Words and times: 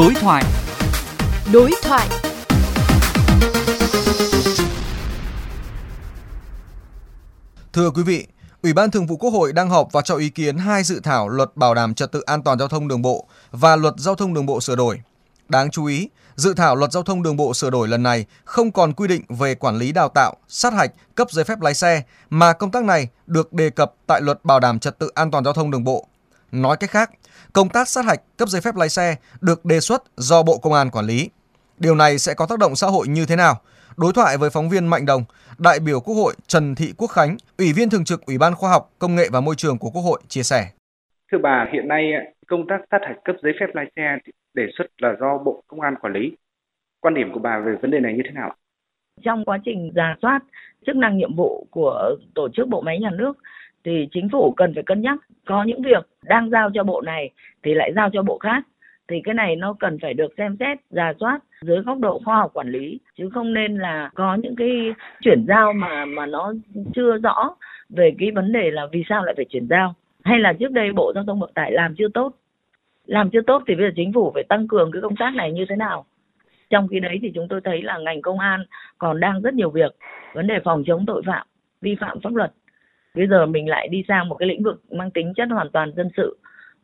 Đối 0.00 0.14
thoại. 0.14 0.44
Đối 1.52 1.70
thoại. 1.82 2.08
Thưa 7.72 7.90
quý 7.90 8.02
vị, 8.02 8.26
Ủy 8.62 8.72
ban 8.72 8.90
Thường 8.90 9.06
vụ 9.06 9.16
Quốc 9.16 9.30
hội 9.30 9.52
đang 9.52 9.70
họp 9.70 9.92
và 9.92 10.02
cho 10.02 10.16
ý 10.16 10.28
kiến 10.28 10.58
hai 10.58 10.82
dự 10.82 11.00
thảo 11.04 11.28
luật 11.28 11.56
bảo 11.56 11.74
đảm 11.74 11.94
trật 11.94 12.12
tự 12.12 12.20
an 12.20 12.42
toàn 12.42 12.58
giao 12.58 12.68
thông 12.68 12.88
đường 12.88 13.02
bộ 13.02 13.26
và 13.50 13.76
luật 13.76 13.94
giao 13.96 14.14
thông 14.14 14.34
đường 14.34 14.46
bộ 14.46 14.60
sửa 14.60 14.76
đổi. 14.76 15.00
Đáng 15.48 15.70
chú 15.70 15.84
ý, 15.84 16.08
dự 16.36 16.54
thảo 16.54 16.76
luật 16.76 16.92
giao 16.92 17.02
thông 17.02 17.22
đường 17.22 17.36
bộ 17.36 17.54
sửa 17.54 17.70
đổi 17.70 17.88
lần 17.88 18.02
này 18.02 18.26
không 18.44 18.72
còn 18.72 18.92
quy 18.92 19.08
định 19.08 19.22
về 19.28 19.54
quản 19.54 19.78
lý 19.78 19.92
đào 19.92 20.08
tạo, 20.08 20.36
sát 20.48 20.72
hạch, 20.72 20.90
cấp 21.14 21.30
giấy 21.30 21.44
phép 21.44 21.60
lái 21.60 21.74
xe 21.74 22.02
mà 22.30 22.52
công 22.52 22.70
tác 22.70 22.84
này 22.84 23.08
được 23.26 23.52
đề 23.52 23.70
cập 23.70 23.94
tại 24.06 24.20
luật 24.20 24.44
bảo 24.44 24.60
đảm 24.60 24.78
trật 24.78 24.98
tự 24.98 25.10
an 25.14 25.30
toàn 25.30 25.44
giao 25.44 25.52
thông 25.52 25.70
đường 25.70 25.84
bộ. 25.84 26.06
Nói 26.52 26.76
cách 26.80 26.90
khác, 26.90 27.10
công 27.52 27.68
tác 27.68 27.88
sát 27.88 28.04
hạch, 28.04 28.20
cấp 28.36 28.48
giấy 28.48 28.60
phép 28.60 28.76
lái 28.76 28.88
xe 28.88 29.16
được 29.40 29.64
đề 29.64 29.80
xuất 29.80 30.02
do 30.16 30.42
Bộ 30.42 30.58
Công 30.58 30.72
an 30.72 30.90
quản 30.90 31.06
lý. 31.06 31.30
Điều 31.78 31.94
này 31.94 32.18
sẽ 32.18 32.34
có 32.34 32.46
tác 32.46 32.58
động 32.58 32.76
xã 32.76 32.86
hội 32.86 33.08
như 33.08 33.26
thế 33.26 33.36
nào? 33.36 33.54
Đối 33.96 34.12
thoại 34.12 34.36
với 34.38 34.50
phóng 34.50 34.68
viên 34.68 34.86
Mạnh 34.86 35.06
Đồng, 35.06 35.24
đại 35.58 35.78
biểu 35.80 36.00
Quốc 36.00 36.14
hội 36.14 36.34
Trần 36.46 36.74
Thị 36.74 36.92
Quốc 36.96 37.08
Khánh, 37.08 37.36
Ủy 37.58 37.72
viên 37.72 37.90
thường 37.90 38.04
trực 38.04 38.26
Ủy 38.26 38.38
ban 38.38 38.54
Khoa 38.54 38.70
học, 38.70 38.90
Công 38.98 39.14
nghệ 39.14 39.28
và 39.32 39.40
Môi 39.40 39.54
trường 39.54 39.78
của 39.78 39.90
Quốc 39.90 40.02
hội 40.02 40.20
chia 40.28 40.42
sẻ. 40.42 40.66
Thưa 41.32 41.38
bà, 41.42 41.66
hiện 41.72 41.88
nay 41.88 42.12
công 42.46 42.66
tác 42.68 42.78
sát 42.90 42.98
hạch 43.08 43.16
cấp 43.24 43.36
giấy 43.42 43.52
phép 43.60 43.66
lái 43.74 43.86
xe 43.96 44.16
đề 44.54 44.62
xuất 44.78 44.84
là 44.98 45.08
do 45.20 45.38
Bộ 45.44 45.62
Công 45.68 45.80
an 45.80 45.94
quản 46.00 46.12
lý. 46.12 46.36
Quan 47.00 47.14
điểm 47.14 47.32
của 47.32 47.40
bà 47.40 47.58
về 47.66 47.72
vấn 47.82 47.90
đề 47.90 48.00
này 48.00 48.14
như 48.16 48.22
thế 48.24 48.30
nào? 48.30 48.54
Trong 49.24 49.44
quá 49.44 49.58
trình 49.64 49.92
giả 49.94 50.16
soát 50.22 50.40
chức 50.86 50.96
năng 50.96 51.18
nhiệm 51.18 51.36
vụ 51.36 51.66
của 51.70 52.16
tổ 52.34 52.48
chức 52.56 52.68
bộ 52.68 52.80
máy 52.80 52.98
nhà 52.98 53.10
nước 53.10 53.38
thì 53.84 54.08
chính 54.12 54.28
phủ 54.28 54.52
cần 54.56 54.74
phải 54.74 54.82
cân 54.82 55.00
nhắc. 55.02 55.18
Có 55.46 55.62
những 55.62 55.82
việc 55.82 56.06
đang 56.24 56.50
giao 56.50 56.70
cho 56.74 56.84
bộ 56.84 57.00
này 57.00 57.30
thì 57.62 57.74
lại 57.74 57.92
giao 57.94 58.10
cho 58.10 58.22
bộ 58.22 58.38
khác. 58.38 58.62
Thì 59.08 59.20
cái 59.24 59.34
này 59.34 59.56
nó 59.56 59.72
cần 59.80 59.98
phải 60.02 60.14
được 60.14 60.34
xem 60.38 60.56
xét 60.60 60.78
giả 60.90 61.12
soát 61.20 61.40
dưới 61.60 61.78
góc 61.78 61.98
độ 61.98 62.20
khoa 62.24 62.36
học 62.36 62.50
quản 62.54 62.70
lý. 62.70 63.00
Chứ 63.16 63.30
không 63.34 63.54
nên 63.54 63.78
là 63.78 64.10
có 64.14 64.34
những 64.34 64.56
cái 64.56 64.94
chuyển 65.20 65.44
giao 65.48 65.72
mà 65.72 66.04
mà 66.04 66.26
nó 66.26 66.52
chưa 66.94 67.18
rõ 67.18 67.56
về 67.88 68.12
cái 68.18 68.30
vấn 68.30 68.52
đề 68.52 68.70
là 68.70 68.86
vì 68.92 69.04
sao 69.08 69.24
lại 69.24 69.34
phải 69.36 69.44
chuyển 69.44 69.66
giao. 69.70 69.94
Hay 70.24 70.38
là 70.38 70.52
trước 70.52 70.72
đây 70.72 70.92
bộ 70.92 71.12
giao 71.14 71.24
thông 71.24 71.40
vận 71.40 71.52
tải 71.54 71.72
làm 71.72 71.94
chưa 71.98 72.08
tốt. 72.14 72.32
Làm 73.06 73.30
chưa 73.30 73.42
tốt 73.46 73.62
thì 73.66 73.74
bây 73.74 73.86
giờ 73.86 73.92
chính 73.96 74.12
phủ 74.12 74.30
phải 74.34 74.44
tăng 74.48 74.68
cường 74.68 74.90
cái 74.92 75.02
công 75.02 75.16
tác 75.16 75.34
này 75.34 75.52
như 75.52 75.64
thế 75.68 75.76
nào. 75.76 76.04
Trong 76.70 76.88
khi 76.88 77.00
đấy 77.00 77.18
thì 77.22 77.32
chúng 77.34 77.48
tôi 77.48 77.60
thấy 77.64 77.82
là 77.82 77.98
ngành 77.98 78.22
công 78.22 78.38
an 78.38 78.64
còn 78.98 79.20
đang 79.20 79.42
rất 79.42 79.54
nhiều 79.54 79.70
việc. 79.70 79.96
Vấn 80.34 80.46
đề 80.46 80.60
phòng 80.64 80.84
chống 80.86 81.06
tội 81.06 81.22
phạm, 81.26 81.46
vi 81.80 81.96
phạm 82.00 82.20
pháp 82.20 82.34
luật 82.34 82.52
bây 83.14 83.26
giờ 83.26 83.46
mình 83.46 83.68
lại 83.68 83.88
đi 83.88 84.04
sang 84.08 84.28
một 84.28 84.34
cái 84.34 84.48
lĩnh 84.48 84.62
vực 84.62 84.82
mang 84.90 85.10
tính 85.10 85.32
chất 85.36 85.48
hoàn 85.50 85.70
toàn 85.70 85.92
dân 85.96 86.08
sự 86.16 86.36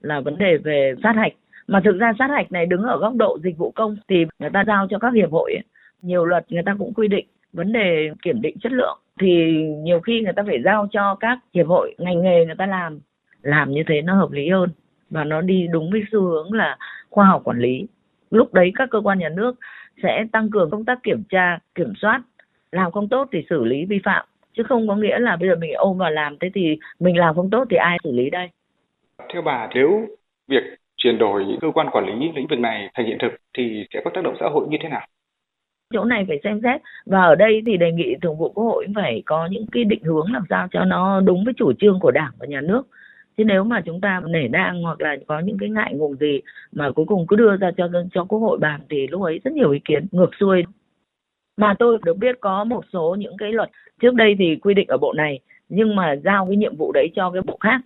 là 0.00 0.20
vấn 0.20 0.38
đề 0.38 0.56
về 0.56 0.94
sát 1.02 1.12
hạch. 1.16 1.32
Mà 1.66 1.80
thực 1.84 1.98
ra 1.98 2.12
sát 2.18 2.30
hạch 2.30 2.52
này 2.52 2.66
đứng 2.66 2.82
ở 2.82 2.98
góc 2.98 3.14
độ 3.14 3.38
dịch 3.42 3.58
vụ 3.58 3.70
công 3.70 3.96
thì 4.08 4.24
người 4.38 4.50
ta 4.50 4.64
giao 4.66 4.86
cho 4.90 4.98
các 4.98 5.14
hiệp 5.14 5.32
hội 5.32 5.52
ấy. 5.52 5.64
nhiều 6.02 6.24
luật 6.24 6.52
người 6.52 6.62
ta 6.62 6.74
cũng 6.78 6.94
quy 6.94 7.08
định 7.08 7.26
vấn 7.52 7.72
đề 7.72 8.10
kiểm 8.22 8.40
định 8.42 8.56
chất 8.58 8.72
lượng. 8.72 8.98
Thì 9.20 9.62
nhiều 9.82 10.00
khi 10.00 10.20
người 10.20 10.32
ta 10.32 10.42
phải 10.46 10.62
giao 10.64 10.88
cho 10.92 11.14
các 11.20 11.38
hiệp 11.54 11.66
hội, 11.66 11.94
ngành 11.98 12.22
nghề 12.22 12.46
người 12.46 12.54
ta 12.54 12.66
làm. 12.66 13.00
Làm 13.42 13.70
như 13.70 13.82
thế 13.86 14.02
nó 14.02 14.14
hợp 14.14 14.32
lý 14.32 14.48
hơn 14.48 14.70
và 15.10 15.24
nó 15.24 15.40
đi 15.40 15.66
đúng 15.72 15.90
với 15.90 16.02
xu 16.12 16.20
hướng 16.20 16.52
là 16.52 16.76
khoa 17.10 17.26
học 17.26 17.42
quản 17.44 17.58
lý. 17.58 17.86
Lúc 18.30 18.54
đấy 18.54 18.72
các 18.74 18.88
cơ 18.90 19.00
quan 19.00 19.18
nhà 19.18 19.28
nước 19.28 19.56
sẽ 20.02 20.24
tăng 20.32 20.50
cường 20.50 20.70
công 20.70 20.84
tác 20.84 21.02
kiểm 21.02 21.22
tra, 21.28 21.58
kiểm 21.74 21.92
soát. 21.96 22.22
Làm 22.72 22.92
không 22.92 23.08
tốt 23.08 23.28
thì 23.32 23.44
xử 23.50 23.64
lý 23.64 23.84
vi 23.84 24.00
phạm 24.04 24.26
chứ 24.56 24.62
không 24.62 24.88
có 24.88 24.96
nghĩa 24.96 25.18
là 25.18 25.36
bây 25.36 25.48
giờ 25.48 25.54
mình 25.56 25.72
ôm 25.74 25.98
vào 25.98 26.10
làm 26.10 26.36
thế 26.40 26.50
thì 26.54 26.78
mình 27.00 27.16
làm 27.16 27.34
không 27.34 27.50
tốt 27.50 27.64
thì 27.70 27.76
ai 27.76 27.98
xử 28.04 28.12
lý 28.12 28.30
đây? 28.30 28.48
Theo 29.32 29.42
bà 29.42 29.68
nếu 29.74 30.06
việc 30.48 30.62
chuyển 30.96 31.18
đổi 31.18 31.44
cơ 31.60 31.70
quan 31.74 31.90
quản 31.92 32.06
lý 32.06 32.32
lĩnh 32.34 32.46
vực 32.46 32.58
này 32.58 32.90
thành 32.94 33.06
hiện 33.06 33.18
thực 33.20 33.32
thì 33.58 33.86
sẽ 33.94 34.00
có 34.04 34.10
tác 34.14 34.24
động 34.24 34.36
xã 34.40 34.46
hội 34.48 34.66
như 34.68 34.76
thế 34.82 34.88
nào? 34.88 35.06
Chỗ 35.92 36.04
này 36.04 36.24
phải 36.28 36.40
xem 36.44 36.60
xét. 36.62 36.80
Và 37.06 37.22
ở 37.22 37.34
đây 37.34 37.62
thì 37.66 37.76
đề 37.76 37.92
nghị 37.92 38.14
thường 38.22 38.38
vụ 38.38 38.48
quốc 38.48 38.64
hội 38.64 38.86
phải 38.94 39.22
có 39.26 39.48
những 39.50 39.66
cái 39.72 39.84
định 39.84 40.02
hướng 40.02 40.32
làm 40.32 40.44
sao 40.50 40.68
cho 40.70 40.84
nó 40.84 41.20
đúng 41.20 41.44
với 41.44 41.54
chủ 41.56 41.72
trương 41.72 42.00
của 42.00 42.10
đảng 42.10 42.32
và 42.38 42.46
nhà 42.46 42.60
nước. 42.60 42.82
Chứ 43.36 43.44
nếu 43.44 43.64
mà 43.64 43.80
chúng 43.86 44.00
ta 44.00 44.20
nể 44.26 44.48
nang 44.48 44.82
hoặc 44.82 45.00
là 45.00 45.16
có 45.26 45.38
những 45.38 45.58
cái 45.58 45.68
ngại 45.68 45.94
ngùng 45.94 46.14
gì 46.14 46.40
mà 46.72 46.90
cuối 46.90 47.04
cùng 47.08 47.26
cứ 47.26 47.36
đưa 47.36 47.56
ra 47.56 47.70
cho 47.76 47.88
cho 48.14 48.24
quốc 48.24 48.38
hội 48.38 48.58
bàn 48.58 48.80
thì 48.90 49.06
lúc 49.06 49.22
ấy 49.22 49.40
rất 49.44 49.52
nhiều 49.52 49.70
ý 49.70 49.80
kiến 49.84 50.06
ngược 50.12 50.30
xuôi 50.40 50.64
mà 51.56 51.74
tôi 51.78 51.98
được 52.04 52.16
biết 52.16 52.40
có 52.40 52.64
một 52.64 52.84
số 52.92 53.16
những 53.18 53.36
cái 53.36 53.52
luật 53.52 53.70
trước 54.02 54.14
đây 54.14 54.36
thì 54.38 54.56
quy 54.56 54.74
định 54.74 54.88
ở 54.88 54.96
bộ 54.96 55.12
này, 55.12 55.40
nhưng 55.68 55.96
mà 55.96 56.16
giao 56.24 56.46
cái 56.46 56.56
nhiệm 56.56 56.76
vụ 56.76 56.92
đấy 56.92 57.08
cho 57.16 57.30
cái 57.30 57.42
bộ 57.42 57.56
khác. 57.60 57.80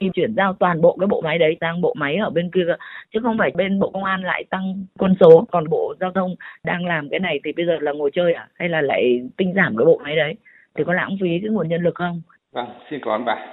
Thì 0.00 0.10
chuyển 0.14 0.34
giao 0.36 0.52
toàn 0.52 0.80
bộ 0.80 0.96
cái 1.00 1.06
bộ 1.06 1.20
máy 1.20 1.38
đấy 1.38 1.56
sang 1.60 1.80
bộ 1.80 1.94
máy 1.96 2.16
ở 2.16 2.30
bên 2.30 2.50
kia 2.50 2.60
chứ 3.14 3.20
không 3.22 3.38
phải 3.38 3.50
bên 3.54 3.78
bộ 3.80 3.90
công 3.90 4.04
an 4.04 4.22
lại 4.22 4.44
tăng 4.50 4.84
quân 4.98 5.14
số, 5.20 5.46
còn 5.52 5.64
bộ 5.70 5.94
giao 6.00 6.12
thông 6.12 6.34
đang 6.64 6.86
làm 6.86 7.08
cái 7.08 7.20
này 7.20 7.40
thì 7.44 7.52
bây 7.52 7.66
giờ 7.66 7.78
là 7.80 7.92
ngồi 7.92 8.10
chơi 8.14 8.32
à? 8.32 8.48
Hay 8.54 8.68
là 8.68 8.80
lại 8.80 9.20
tinh 9.36 9.52
giảm 9.56 9.76
cái 9.76 9.84
bộ 9.84 10.00
máy 10.04 10.16
đấy? 10.16 10.34
Thì 10.74 10.84
có 10.84 10.92
lãng 10.92 11.16
phí 11.20 11.28
cái 11.28 11.50
nguồn 11.50 11.68
nhân 11.68 11.82
lực 11.82 11.94
không? 11.94 12.22
Vâng 12.52 12.68
xin 12.90 13.00
cảm 13.02 13.10
ơn 13.10 13.24
bà. 13.24 13.46